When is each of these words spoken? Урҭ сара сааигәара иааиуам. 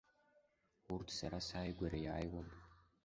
Урҭ 0.93 1.07
сара 1.17 1.39
сааигәара 1.47 1.99
иааиуам. 2.05 2.49